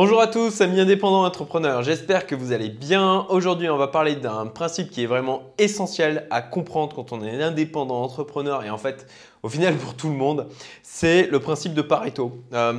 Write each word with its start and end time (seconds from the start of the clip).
Bonjour 0.00 0.20
à 0.20 0.28
tous, 0.28 0.60
amis 0.60 0.78
indépendants 0.78 1.24
entrepreneurs, 1.24 1.82
j'espère 1.82 2.28
que 2.28 2.36
vous 2.36 2.52
allez 2.52 2.68
bien. 2.68 3.26
Aujourd'hui, 3.30 3.68
on 3.68 3.76
va 3.76 3.88
parler 3.88 4.14
d'un 4.14 4.46
principe 4.46 4.90
qui 4.90 5.02
est 5.02 5.06
vraiment 5.06 5.42
essentiel 5.58 6.28
à 6.30 6.40
comprendre 6.40 6.94
quand 6.94 7.10
on 7.10 7.20
est 7.24 7.42
indépendant 7.42 8.00
entrepreneur 8.00 8.62
et 8.62 8.70
en 8.70 8.78
fait, 8.78 9.08
au 9.42 9.48
final 9.48 9.74
pour 9.74 9.94
tout 9.94 10.08
le 10.08 10.14
monde, 10.14 10.46
c'est 10.84 11.26
le 11.26 11.40
principe 11.40 11.74
de 11.74 11.82
Pareto. 11.82 12.44
Euh, 12.52 12.74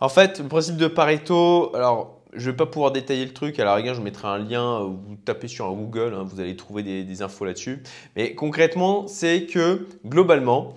en 0.00 0.08
fait, 0.08 0.40
le 0.40 0.48
principe 0.48 0.76
de 0.76 0.88
Pareto, 0.88 1.70
alors 1.72 2.18
je 2.32 2.46
ne 2.46 2.50
vais 2.50 2.56
pas 2.56 2.66
pouvoir 2.66 2.90
détailler 2.90 3.26
le 3.26 3.32
truc, 3.32 3.60
à 3.60 3.64
la 3.64 3.74
rigueur 3.76 3.94
je 3.94 4.02
mettrai 4.02 4.26
un 4.26 4.38
lien, 4.38 4.80
vous 4.80 5.14
tapez 5.24 5.46
sur 5.46 5.66
un 5.66 5.72
Google, 5.72 6.16
hein, 6.18 6.24
vous 6.26 6.40
allez 6.40 6.56
trouver 6.56 6.82
des 6.82 7.22
infos 7.22 7.44
là-dessus. 7.44 7.84
Mais 8.16 8.34
concrètement, 8.34 9.06
c'est 9.06 9.46
que 9.46 9.86
globalement, 10.04 10.74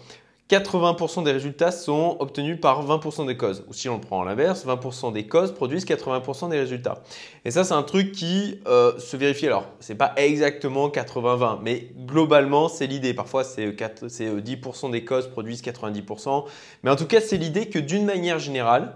80% 0.50 1.24
des 1.24 1.32
résultats 1.32 1.72
sont 1.72 2.18
obtenus 2.20 2.60
par 2.60 2.84
20% 2.84 3.28
des 3.28 3.38
causes. 3.38 3.64
Ou 3.70 3.74
si 3.74 3.88
on 3.88 3.96
le 3.96 4.02
prend 4.02 4.24
à 4.24 4.26
l'inverse, 4.26 4.66
20% 4.66 5.14
des 5.14 5.28
causes 5.28 5.54
produisent 5.54 5.86
80% 5.86 6.50
des 6.50 6.58
résultats. 6.60 7.04
Et 7.46 7.52
ça, 7.52 7.64
c'est 7.64 7.76
un 7.76 7.84
truc 7.84 8.12
qui 8.12 8.60
euh, 8.68 8.98
se 8.98 9.16
vérifie. 9.16 9.46
Alors, 9.46 9.68
ce 9.80 9.94
n'est 9.94 9.98
pas 9.98 10.14
exactement 10.18 10.90
80-20, 10.90 11.60
mais 11.62 11.92
globalement, 12.00 12.68
c'est 12.68 12.88
l'idée. 12.88 13.14
Parfois, 13.14 13.44
c'est 13.44 13.68
10% 13.68 14.20
euh, 14.22 14.90
des 14.90 15.06
causes 15.06 15.28
produisent 15.28 15.62
90%. 15.62 16.46
Mais 16.82 16.90
en 16.90 16.96
tout 16.96 17.06
cas, 17.06 17.22
c'est 17.22 17.38
l'idée 17.38 17.68
que 17.68 17.78
d'une 17.78 18.06
manière 18.06 18.40
générale, 18.40 18.96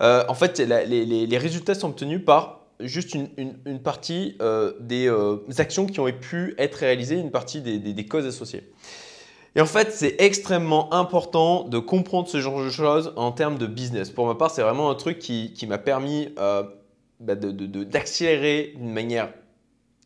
euh, 0.00 0.24
en 0.28 0.34
fait, 0.34 0.60
les, 0.60 1.38
résultats 1.38 1.74
sont 1.74 1.88
obtenus 1.88 2.24
par 2.24 2.60
juste 2.78 3.14
une, 3.14 3.80
partie 3.82 4.38
des 4.78 5.10
actions 5.58 5.86
qui 5.86 5.98
ont 5.98 6.10
pu 6.12 6.54
être 6.58 6.76
réalisées, 6.76 7.18
une 7.18 7.32
partie 7.32 7.60
des 7.60 8.06
causes 8.06 8.26
associées. 8.26 8.62
Et 9.56 9.60
en 9.60 9.66
fait, 9.66 9.92
c'est 9.92 10.16
extrêmement 10.18 10.92
important 10.92 11.64
de 11.64 11.78
comprendre 11.78 12.28
ce 12.28 12.40
genre 12.40 12.62
de 12.62 12.70
choses 12.70 13.12
en 13.16 13.30
termes 13.30 13.56
de 13.56 13.66
business. 13.66 14.10
Pour 14.10 14.26
ma 14.26 14.34
part, 14.34 14.50
c'est 14.50 14.62
vraiment 14.62 14.90
un 14.90 14.96
truc 14.96 15.20
qui, 15.20 15.66
m'a 15.68 15.78
permis 15.78 16.30
euh, 16.38 16.64
bah, 17.20 17.36
d'accélérer 17.36 18.74
d'une 18.76 18.92
manière 18.92 19.32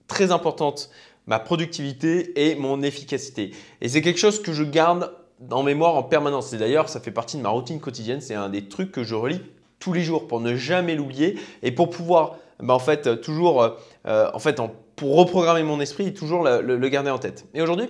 très 0.06 0.33
importante 0.33 0.91
ma 1.27 1.39
productivité 1.39 2.50
et 2.50 2.56
mon 2.56 2.83
efficacité. 2.83 3.53
Et 3.81 3.89
c'est 3.89 4.03
quelque 4.03 4.20
chose 4.20 4.41
que 4.42 4.53
je 4.53 4.64
garde 4.64 5.14
en 5.50 5.62
mémoire 5.62 5.94
en 5.94 6.03
permanence. 6.03 6.53
Et 6.53 6.59
d'ailleurs, 6.59 6.89
ça 6.91 7.00
fait 7.00 7.11
partie 7.11 7.39
de 7.39 7.42
ma 7.42 7.50
routine 7.50 7.81
quotidienne. 7.81 8.20
C'est 8.20 8.34
un 8.34 8.50
des 8.50 8.69
trucs 8.69 8.92
que 8.92 9.03
je 9.03 9.15
relis 9.15 9.41
tous 9.78 9.94
les 9.94 10.03
jours 10.03 10.27
pour 10.27 10.41
ne 10.41 10.56
jamais 10.56 10.94
l'oublier 10.94 11.39
et 11.62 11.72
pour 11.72 11.89
pouvoir, 11.89 12.37
bah, 12.61 12.75
en 12.75 12.78
fait, 12.78 13.22
toujours, 13.22 13.62
euh, 14.06 14.31
en 14.34 14.39
fait, 14.39 14.61
pour 14.97 15.17
reprogrammer 15.17 15.62
mon 15.62 15.81
esprit 15.81 16.09
et 16.09 16.15
toujours 16.15 16.42
le 16.44 16.89
garder 16.89 17.11
en 17.11 17.19
tête. 17.19 17.47
Et 17.55 17.62
aujourd'hui, 17.62 17.89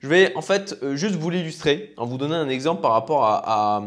je 0.00 0.08
vais 0.08 0.34
en 0.36 0.42
fait 0.42 0.78
euh, 0.82 0.96
juste 0.96 1.14
vous 1.16 1.30
l'illustrer 1.30 1.94
en 1.96 2.06
vous 2.06 2.18
donnant 2.18 2.36
un 2.36 2.48
exemple 2.48 2.82
par 2.82 2.92
rapport 2.92 3.24
à, 3.24 3.84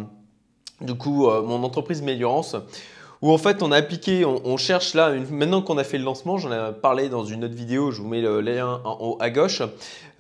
du 0.81 0.95
coup, 0.95 1.27
euh, 1.27 1.41
mon 1.41 1.63
entreprise 1.63 2.01
Méliorance 2.01 2.55
où 3.21 3.31
en 3.33 3.37
fait 3.37 3.61
on 3.61 3.73
a 3.73 3.75
appliqué, 3.75 4.23
on, 4.23 4.55
cherche 4.55 4.93
là, 4.93 5.11
maintenant 5.29 5.61
qu'on 5.61 5.77
a 5.77 5.83
fait 5.83 5.97
le 5.97 6.05
lancement, 6.05 6.37
j'en 6.37 6.53
ai 6.53 6.71
parlé 6.71 7.09
dans 7.09 7.25
une 7.25 7.43
autre 7.43 7.53
vidéo, 7.53 7.91
je 7.91 8.01
vous 8.01 8.07
mets 8.07 8.21
le 8.21 8.39
lien 8.39 8.79
en 8.85 8.97
haut 9.01 9.17
à 9.19 9.29
gauche, 9.29 9.61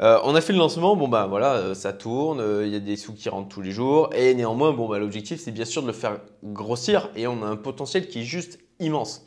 euh, 0.01 0.19
on 0.25 0.35
a 0.35 0.41
fait 0.41 0.51
le 0.51 0.59
lancement, 0.59 0.97
bon 0.97 1.07
ben 1.07 1.25
voilà, 1.25 1.73
ça 1.75 1.93
tourne, 1.93 2.43
il 2.61 2.67
y 2.67 2.75
a 2.75 2.81
des 2.81 2.97
sous 2.97 3.13
qui 3.13 3.29
rentrent 3.29 3.47
tous 3.47 3.61
les 3.61 3.71
jours, 3.71 4.09
et 4.13 4.33
néanmoins, 4.33 4.73
bon 4.73 4.89
bah, 4.89 4.99
l'objectif 4.99 5.39
c'est 5.39 5.51
bien 5.51 5.63
sûr 5.63 5.81
de 5.81 5.87
le 5.87 5.93
faire 5.93 6.19
grossir, 6.43 7.09
et 7.15 7.25
on 7.25 7.41
a 7.41 7.45
un 7.45 7.55
potentiel 7.55 8.05
qui 8.09 8.19
est 8.19 8.23
juste 8.23 8.59
immense. 8.81 9.23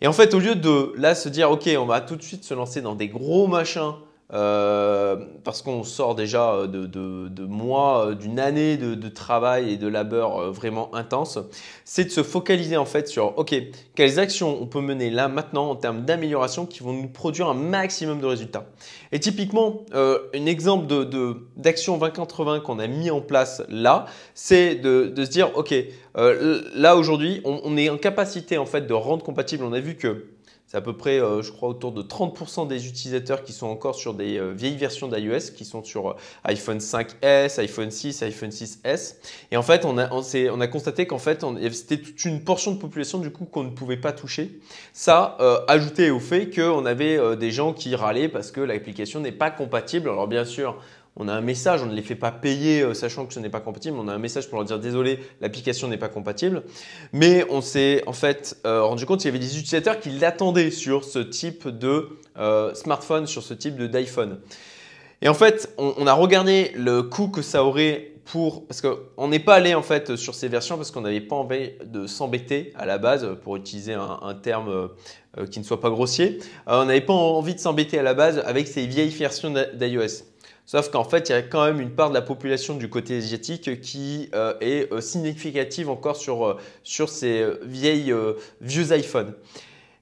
Et 0.00 0.06
en 0.06 0.12
fait, 0.12 0.32
au 0.34 0.38
lieu 0.38 0.54
de 0.54 0.92
là 0.96 1.16
se 1.16 1.28
dire, 1.28 1.50
ok, 1.50 1.68
on 1.78 1.86
va 1.86 2.00
tout 2.00 2.14
de 2.14 2.22
suite 2.22 2.44
se 2.44 2.54
lancer 2.54 2.82
dans 2.82 2.94
des 2.94 3.08
gros 3.08 3.48
machins, 3.48 3.94
euh, 4.32 5.16
parce 5.44 5.60
qu'on 5.60 5.84
sort 5.84 6.14
déjà 6.14 6.66
de, 6.66 6.86
de, 6.86 7.44
mois, 7.44 8.06
euh, 8.06 8.14
d'une 8.14 8.40
année 8.40 8.78
de, 8.78 9.08
travail 9.08 9.74
et 9.74 9.76
de 9.76 9.86
labeur 9.86 10.38
euh, 10.38 10.50
vraiment 10.50 10.94
intense, 10.94 11.38
c'est 11.84 12.04
de 12.04 12.10
se 12.10 12.22
focaliser 12.22 12.78
en 12.78 12.86
fait 12.86 13.08
sur, 13.08 13.38
ok, 13.38 13.54
quelles 13.94 14.18
actions 14.18 14.56
on 14.58 14.66
peut 14.66 14.80
mener 14.80 15.10
là 15.10 15.28
maintenant 15.28 15.68
en 15.68 15.76
termes 15.76 16.06
d'amélioration 16.06 16.64
qui 16.64 16.82
vont 16.82 16.94
nous 16.94 17.08
produire 17.08 17.48
un 17.48 17.54
maximum 17.54 18.20
de 18.20 18.26
résultats. 18.26 18.64
Et 19.12 19.20
typiquement, 19.20 19.84
un 19.92 20.46
exemple 20.46 20.86
d'action 21.56 21.98
2080 21.98 22.60
qu'on 22.60 22.78
a 22.78 22.86
mis 22.86 23.10
en 23.10 23.20
place 23.20 23.62
là, 23.68 24.06
c'est 24.34 24.76
de, 24.76 25.12
se 25.14 25.30
dire, 25.30 25.50
ok, 25.58 25.74
là 26.14 26.96
aujourd'hui, 26.96 27.42
on 27.44 27.76
est 27.76 27.90
en 27.90 27.98
capacité 27.98 28.56
en 28.56 28.64
fait 28.64 28.86
de 28.86 28.94
rendre 28.94 29.22
compatible, 29.22 29.64
on 29.64 29.74
a 29.74 29.80
vu 29.80 29.96
que 29.96 30.24
c'est 30.72 30.78
à 30.78 30.80
peu 30.80 30.96
près, 30.96 31.20
euh, 31.20 31.42
je 31.42 31.52
crois, 31.52 31.68
autour 31.68 31.92
de 31.92 32.00
30% 32.00 32.66
des 32.66 32.88
utilisateurs 32.88 33.42
qui 33.42 33.52
sont 33.52 33.66
encore 33.66 33.94
sur 33.94 34.14
des 34.14 34.38
euh, 34.38 34.52
vieilles 34.52 34.78
versions 34.78 35.06
d'iOS, 35.06 35.52
qui 35.54 35.66
sont 35.66 35.84
sur 35.84 36.08
euh, 36.08 36.14
iPhone 36.44 36.78
5S, 36.78 37.60
iPhone 37.60 37.90
6, 37.90 38.22
iPhone 38.22 38.48
6S. 38.48 39.16
Et 39.50 39.58
en 39.58 39.62
fait, 39.62 39.84
on 39.84 39.98
a, 39.98 40.08
on, 40.10 40.60
a 40.62 40.66
constaté 40.68 41.06
qu'en 41.06 41.18
fait, 41.18 41.44
c'était 41.72 41.98
toute 41.98 42.24
une 42.24 42.42
portion 42.42 42.72
de 42.72 42.78
population 42.78 43.18
du 43.18 43.30
coup 43.30 43.44
qu'on 43.44 43.64
ne 43.64 43.70
pouvait 43.70 43.98
pas 43.98 44.12
toucher. 44.12 44.60
Ça, 44.94 45.36
ajouté 45.68 46.10
au 46.10 46.20
fait 46.20 46.48
qu'on 46.48 46.86
avait 46.86 47.36
des 47.36 47.50
gens 47.50 47.74
qui 47.74 47.94
râlaient 47.94 48.30
parce 48.30 48.50
que 48.50 48.62
l'application 48.62 49.20
n'est 49.20 49.30
pas 49.30 49.50
compatible. 49.50 50.08
Alors 50.08 50.26
bien 50.26 50.46
sûr, 50.46 50.78
on 51.16 51.28
a 51.28 51.34
un 51.34 51.40
message, 51.42 51.82
on 51.82 51.86
ne 51.86 51.94
les 51.94 52.02
fait 52.02 52.14
pas 52.14 52.32
payer 52.32 52.82
euh, 52.82 52.94
sachant 52.94 53.26
que 53.26 53.34
ce 53.34 53.40
n'est 53.40 53.50
pas 53.50 53.60
compatible, 53.60 53.98
on 53.98 54.08
a 54.08 54.14
un 54.14 54.18
message 54.18 54.48
pour 54.48 54.58
leur 54.58 54.66
dire 54.66 54.78
désolé, 54.78 55.18
l'application 55.40 55.88
n'est 55.88 55.98
pas 55.98 56.08
compatible. 56.08 56.62
Mais 57.12 57.44
on 57.50 57.60
s'est 57.60 58.02
en 58.06 58.12
fait 58.12 58.56
euh, 58.64 58.82
rendu 58.82 59.04
compte 59.04 59.20
qu'il 59.20 59.28
y 59.28 59.34
avait 59.34 59.38
des 59.38 59.58
utilisateurs 59.58 60.00
qui 60.00 60.10
l'attendaient 60.10 60.70
sur 60.70 61.04
ce 61.04 61.18
type 61.18 61.68
de 61.68 62.08
euh, 62.38 62.74
smartphone, 62.74 63.26
sur 63.26 63.42
ce 63.42 63.52
type 63.52 63.76
d'iPhone. 63.76 64.40
Et 65.20 65.28
en 65.28 65.34
fait, 65.34 65.72
on, 65.78 66.06
a 66.08 66.12
regardé 66.14 66.72
le 66.74 67.04
coût 67.04 67.28
que 67.28 67.42
ça 67.42 67.62
aurait 67.62 68.11
parce 68.66 68.80
qu'on 68.80 69.28
n'est 69.28 69.40
pas 69.40 69.54
allé 69.54 69.74
en 69.74 69.82
fait 69.82 70.16
sur 70.16 70.34
ces 70.34 70.48
versions 70.48 70.76
parce 70.76 70.90
qu'on 70.90 71.00
n'avait 71.00 71.20
pas 71.20 71.36
envie 71.36 71.72
de 71.84 72.06
s'embêter 72.06 72.72
à 72.76 72.86
la 72.86 72.98
base 72.98 73.36
pour 73.42 73.56
utiliser 73.56 73.94
un, 73.94 74.34
terme 74.34 74.90
qui 75.50 75.58
ne 75.58 75.64
soit 75.64 75.80
pas 75.80 75.90
grossier. 75.90 76.38
on 76.66 76.84
n'avait 76.84 77.00
pas 77.00 77.12
envie 77.12 77.54
de 77.54 77.60
s'embêter 77.60 77.98
à 77.98 78.02
la 78.02 78.14
base 78.14 78.38
avec 78.38 78.68
ces 78.68 78.86
vieilles 78.86 79.10
versions 79.10 79.52
d'iOS. 79.74 80.32
Sauf 80.64 80.90
qu'en 80.90 81.04
fait, 81.04 81.28
il 81.28 81.32
y 81.32 81.34
a 81.34 81.42
quand 81.42 81.64
même 81.64 81.80
une 81.80 81.90
part 81.90 82.08
de 82.10 82.14
la 82.14 82.22
population 82.22 82.76
du 82.76 82.88
côté 82.88 83.16
asiatique 83.16 83.80
qui 83.80 84.30
euh, 84.34 84.54
est 84.60 84.92
euh, 84.92 85.00
significative 85.00 85.90
encore 85.90 86.16
sur, 86.16 86.46
euh, 86.46 86.56
sur 86.84 87.08
ces 87.08 87.44
vieilles, 87.62 88.14
vieux 88.60 88.96
iPhones. 88.96 89.34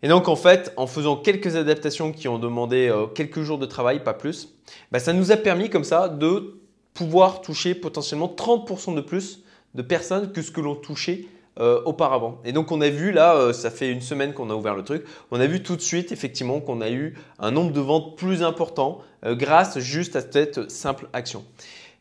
Et 0.02 0.08
donc 0.08 0.28
en 0.28 0.36
fait, 0.36 0.72
en 0.76 0.86
faisant 0.86 1.16
quelques 1.16 1.56
adaptations 1.56 2.12
qui 2.12 2.28
ont 2.28 2.38
demandé 2.38 2.90
quelques 3.14 3.42
jours 3.42 3.58
de 3.58 3.66
travail, 3.66 4.02
pas 4.02 4.14
plus, 4.14 4.54
bah, 4.92 4.98
ça 4.98 5.12
nous 5.12 5.32
a 5.32 5.36
permis 5.36 5.68
comme 5.68 5.84
ça 5.84 6.08
de 6.08 6.59
pouvoir 7.00 7.40
toucher 7.40 7.74
potentiellement 7.74 8.26
30% 8.26 8.94
de 8.94 9.00
plus 9.00 9.40
de 9.74 9.80
personnes 9.80 10.32
que 10.32 10.42
ce 10.42 10.50
que 10.50 10.60
l'on 10.60 10.74
touchait 10.74 11.24
euh, 11.58 11.80
auparavant. 11.86 12.42
Et 12.44 12.52
donc 12.52 12.70
on 12.72 12.82
a 12.82 12.90
vu 12.90 13.10
là, 13.10 13.36
euh, 13.36 13.54
ça 13.54 13.70
fait 13.70 13.90
une 13.90 14.02
semaine 14.02 14.34
qu'on 14.34 14.50
a 14.50 14.54
ouvert 14.54 14.74
le 14.74 14.84
truc, 14.84 15.06
on 15.30 15.40
a 15.40 15.46
vu 15.46 15.62
tout 15.62 15.76
de 15.76 15.80
suite 15.80 16.12
effectivement 16.12 16.60
qu'on 16.60 16.82
a 16.82 16.90
eu 16.90 17.14
un 17.38 17.52
nombre 17.52 17.72
de 17.72 17.80
ventes 17.80 18.18
plus 18.18 18.42
important 18.42 19.00
euh, 19.24 19.34
grâce 19.34 19.78
juste 19.78 20.14
à 20.14 20.20
cette 20.20 20.70
simple 20.70 21.08
action. 21.14 21.42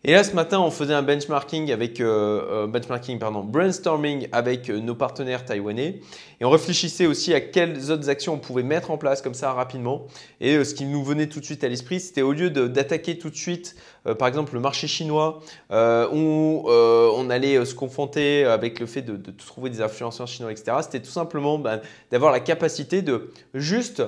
Et 0.06 0.14
là, 0.14 0.24
ce 0.24 0.34
matin, 0.34 0.62
on 0.62 0.72
faisait 0.72 0.94
un 0.94 1.02
benchmarking 1.02 1.74
avec, 1.74 2.00
euh, 2.00 2.64
euh, 2.64 2.68
benchmarking, 2.68 3.20
pardon, 3.20 3.44
brainstorming 3.44 4.30
avec 4.32 4.70
euh, 4.70 4.80
nos 4.80 4.96
partenaires 4.96 5.44
taïwanais. 5.44 6.00
Et 6.40 6.46
on 6.46 6.50
réfléchissait 6.50 7.06
aussi 7.06 7.34
à 7.34 7.42
quelles 7.42 7.92
autres 7.92 8.10
actions 8.10 8.36
on 8.36 8.38
pouvait 8.38 8.64
mettre 8.64 8.92
en 8.92 8.98
place 8.98 9.22
comme 9.22 9.34
ça 9.34 9.52
rapidement. 9.52 10.08
Et 10.40 10.64
ce 10.64 10.74
qui 10.74 10.86
nous 10.86 11.04
venait 11.04 11.28
tout 11.28 11.42
de 11.42 11.46
suite 11.46 11.66
à 11.66 11.68
l'esprit, 11.68 12.00
c'était 12.00 12.22
au 12.22 12.32
lieu 12.32 12.50
d'attaquer 12.50 13.18
tout 13.18 13.30
de 13.30 13.36
suite, 13.36 13.76
par 14.18 14.30
exemple, 14.30 14.54
le 14.54 14.62
marché 14.62 14.88
chinois, 14.88 15.42
où 15.70 16.64
on 16.70 17.30
allait 17.30 17.66
se 17.66 17.76
confronter 17.76 18.46
avec 18.46 18.80
le 18.80 18.86
fait 18.86 19.02
de, 19.02 19.32
trouver 19.32 19.70
des 19.70 19.82
influenceurs 19.82 20.30
chinois, 20.30 20.54
etc. 20.54 20.78
C'était 20.82 21.02
tout 21.02 21.12
simplement 21.12 21.60
bah, 21.60 21.82
d'avoir 22.10 22.32
la 22.32 22.40
capacité 22.40 23.02
de 23.02 23.32
juste 23.54 24.02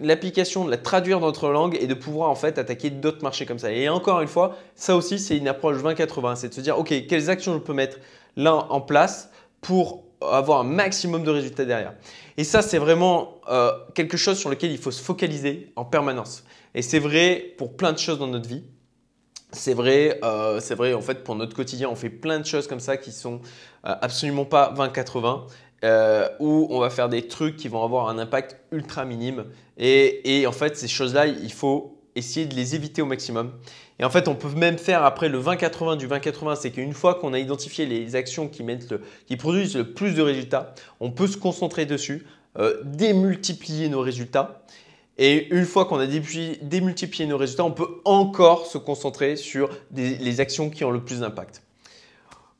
l'application, 0.00 0.64
de 0.64 0.70
la 0.70 0.76
traduire 0.76 1.20
dans 1.20 1.26
notre 1.26 1.48
langue 1.50 1.76
et 1.80 1.86
de 1.86 1.94
pouvoir 1.94 2.30
en 2.30 2.34
fait 2.34 2.58
attaquer 2.58 2.90
d'autres 2.90 3.22
marchés 3.22 3.46
comme 3.46 3.58
ça. 3.58 3.72
Et 3.72 3.88
encore 3.88 4.20
une 4.20 4.28
fois, 4.28 4.56
ça 4.74 4.96
aussi 4.96 5.18
c'est 5.18 5.36
une 5.36 5.48
approche 5.48 5.78
20-80, 5.78 6.36
c'est 6.36 6.48
de 6.48 6.54
se 6.54 6.60
dire 6.60 6.78
ok, 6.78 7.06
quelles 7.06 7.30
actions 7.30 7.54
je 7.54 7.58
peux 7.58 7.74
mettre 7.74 7.98
là 8.36 8.66
en 8.70 8.80
place 8.80 9.30
pour 9.60 10.04
avoir 10.20 10.60
un 10.60 10.64
maximum 10.64 11.22
de 11.22 11.30
résultats 11.30 11.64
derrière. 11.64 11.94
Et 12.36 12.44
ça 12.44 12.62
c'est 12.62 12.78
vraiment 12.78 13.40
euh, 13.48 13.72
quelque 13.94 14.16
chose 14.16 14.38
sur 14.38 14.50
lequel 14.50 14.70
il 14.70 14.78
faut 14.78 14.90
se 14.90 15.02
focaliser 15.02 15.72
en 15.76 15.84
permanence. 15.84 16.44
Et 16.74 16.82
c'est 16.82 16.98
vrai 16.98 17.54
pour 17.58 17.76
plein 17.76 17.92
de 17.92 17.98
choses 17.98 18.18
dans 18.18 18.26
notre 18.26 18.48
vie. 18.48 18.64
C'est 19.52 19.74
vrai, 19.74 20.20
euh, 20.22 20.60
c'est 20.60 20.76
vrai 20.76 20.94
en 20.94 21.00
fait 21.00 21.24
pour 21.24 21.34
notre 21.34 21.56
quotidien, 21.56 21.88
on 21.88 21.96
fait 21.96 22.10
plein 22.10 22.38
de 22.38 22.46
choses 22.46 22.68
comme 22.68 22.78
ça 22.78 22.96
qui 22.96 23.10
sont 23.10 23.40
euh, 23.84 23.94
absolument 24.00 24.44
pas 24.44 24.72
20-80 24.76 25.46
euh, 25.82 26.28
où 26.40 26.66
on 26.70 26.78
va 26.78 26.90
faire 26.90 27.08
des 27.08 27.26
trucs 27.26 27.56
qui 27.56 27.68
vont 27.68 27.82
avoir 27.82 28.08
un 28.08 28.18
impact 28.18 28.56
ultra 28.70 29.04
minime. 29.04 29.46
Et, 29.78 30.44
en 30.46 30.52
fait, 30.52 30.76
ces 30.76 30.88
choses-là, 30.88 31.26
il 31.26 31.52
faut 31.52 31.96
essayer 32.14 32.44
de 32.44 32.54
les 32.54 32.74
éviter 32.74 33.00
au 33.00 33.06
maximum. 33.06 33.52
Et 33.98 34.04
en 34.04 34.10
fait, 34.10 34.28
on 34.28 34.34
peut 34.34 34.50
même 34.50 34.76
faire 34.76 35.04
après 35.04 35.28
le 35.28 35.40
20-80 35.40 35.96
du 35.96 36.06
20-80, 36.06 36.56
c'est 36.60 36.70
qu'une 36.70 36.92
fois 36.92 37.14
qu'on 37.14 37.32
a 37.32 37.38
identifié 37.38 37.86
les 37.86 38.14
actions 38.14 38.48
qui, 38.48 38.62
produisent 39.36 39.76
le 39.76 39.92
plus 39.94 40.14
de 40.14 40.22
résultats, 40.22 40.74
on 41.00 41.10
peut 41.10 41.26
se 41.26 41.38
concentrer 41.38 41.86
dessus, 41.86 42.26
euh, 42.58 42.82
démultiplier 42.84 43.88
nos 43.88 44.00
résultats. 44.00 44.64
Et 45.16 45.48
une 45.54 45.64
fois 45.64 45.86
qu'on 45.86 45.98
a 45.98 46.06
démultiplié 46.06 47.26
nos 47.26 47.38
résultats, 47.38 47.64
on 47.64 47.72
peut 47.72 48.00
encore 48.04 48.66
se 48.66 48.78
concentrer 48.78 49.36
sur 49.36 49.70
les 49.94 50.40
actions 50.40 50.68
qui 50.68 50.84
ont 50.84 50.90
le 50.90 51.02
plus 51.02 51.20
d'impact. 51.20 51.62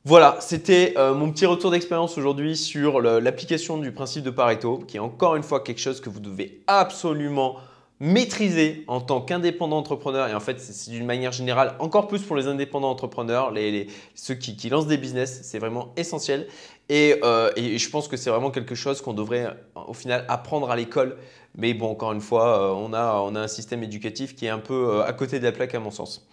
Voilà, 0.06 0.38
c'était 0.40 0.94
euh, 0.96 1.12
mon 1.12 1.30
petit 1.30 1.44
retour 1.44 1.70
d'expérience 1.70 2.16
aujourd'hui 2.16 2.56
sur 2.56 3.02
l'application 3.02 3.76
du 3.76 3.92
principe 3.92 4.24
de 4.24 4.30
Pareto, 4.30 4.78
qui 4.78 4.96
est 4.96 5.00
encore 5.00 5.36
une 5.36 5.42
fois 5.42 5.60
quelque 5.60 5.80
chose 5.80 6.00
que 6.00 6.08
vous 6.08 6.20
devez 6.20 6.62
absolument 6.66 7.56
maîtriser 8.00 8.84
en 8.88 9.02
tant 9.02 9.20
qu'indépendant 9.20 9.76
entrepreneur. 9.76 10.26
Et 10.28 10.34
en 10.34 10.40
fait, 10.40 10.58
c'est 10.58 10.90
d'une 10.90 11.04
manière 11.04 11.32
générale 11.32 11.74
encore 11.80 12.08
plus 12.08 12.22
pour 12.22 12.34
les 12.34 12.46
indépendants 12.46 12.88
entrepreneurs, 12.88 13.50
les, 13.50 13.88
ceux 14.14 14.32
qui, 14.32 14.70
lancent 14.70 14.86
des 14.86 14.96
business. 14.96 15.40
C'est 15.42 15.58
vraiment 15.58 15.92
essentiel. 15.98 16.48
Euh, 16.90 17.52
et, 17.56 17.76
je 17.76 17.90
pense 17.90 18.08
que 18.08 18.16
c'est 18.16 18.30
vraiment 18.30 18.50
quelque 18.50 18.74
chose 18.74 19.02
qu'on 19.02 19.12
devrait 19.12 19.54
au 19.74 19.92
final 19.92 20.24
apprendre 20.28 20.70
à 20.70 20.76
l'école. 20.76 21.18
Mais 21.56 21.74
bon, 21.74 21.90
encore 21.90 22.12
une 22.12 22.22
fois, 22.22 22.70
euh, 22.70 22.74
on, 22.74 22.94
a, 22.94 23.20
on 23.20 23.34
a 23.34 23.40
un 23.40 23.48
système 23.48 23.82
éducatif 23.82 24.34
qui 24.34 24.46
est 24.46 24.50
un 24.50 24.60
peu 24.60 25.02
à 25.02 25.12
côté 25.12 25.40
de 25.40 25.44
la 25.44 25.52
plaque 25.52 25.74
à 25.74 25.78
mon 25.78 25.90
sens. 25.90 26.26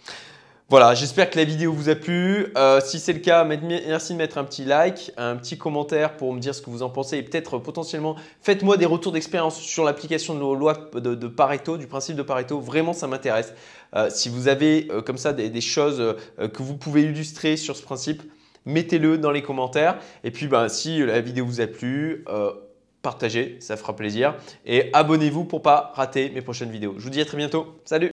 Voilà, 0.70 0.94
j'espère 0.94 1.30
que 1.30 1.38
la 1.38 1.44
vidéo 1.44 1.72
vous 1.72 1.88
a 1.88 1.94
plu. 1.94 2.52
Euh, 2.58 2.82
si 2.84 2.98
c'est 2.98 3.14
le 3.14 3.20
cas, 3.20 3.42
merci 3.42 4.12
de 4.12 4.18
mettre 4.18 4.36
un 4.36 4.44
petit 4.44 4.66
like, 4.66 5.12
un 5.16 5.36
petit 5.36 5.56
commentaire 5.56 6.18
pour 6.18 6.34
me 6.34 6.40
dire 6.40 6.54
ce 6.54 6.60
que 6.60 6.68
vous 6.68 6.82
en 6.82 6.90
pensez 6.90 7.16
et 7.16 7.22
peut-être 7.22 7.56
potentiellement 7.56 8.16
faites-moi 8.42 8.76
des 8.76 8.84
retours 8.84 9.12
d'expérience 9.12 9.58
sur 9.58 9.82
l'application 9.82 10.34
de 10.34 10.40
loi 10.40 10.90
de, 10.92 11.26
Pareto, 11.26 11.78
du 11.78 11.86
principe 11.86 12.16
de 12.16 12.22
Pareto. 12.22 12.60
Vraiment, 12.60 12.92
ça 12.92 13.06
m'intéresse. 13.06 13.54
Euh, 13.96 14.10
si 14.10 14.28
vous 14.28 14.46
avez 14.46 14.88
euh, 14.90 15.00
comme 15.00 15.16
ça 15.16 15.32
des, 15.32 15.60
choses 15.62 16.16
que 16.36 16.62
vous 16.62 16.76
pouvez 16.76 17.04
illustrer 17.04 17.56
sur 17.56 17.74
ce 17.74 17.82
principe, 17.82 18.22
mettez-le 18.66 19.16
dans 19.16 19.30
les 19.30 19.40
commentaires. 19.40 19.98
Et 20.22 20.30
puis, 20.30 20.48
ben, 20.48 20.68
si 20.68 20.98
la 20.98 21.22
vidéo 21.22 21.46
vous 21.46 21.62
a 21.62 21.66
plu, 21.66 22.26
partagez, 23.00 23.56
ça 23.60 23.78
fera 23.78 23.96
plaisir. 23.96 24.34
Et 24.66 24.90
abonnez-vous 24.92 25.44
pour 25.44 25.62
pas 25.62 25.92
rater 25.94 26.28
mes 26.28 26.42
prochaines 26.42 26.70
vidéos. 26.70 26.94
Je 26.98 27.04
vous 27.04 27.10
dis 27.10 27.22
à 27.22 27.24
très 27.24 27.38
bientôt. 27.38 27.80
Salut 27.86 28.10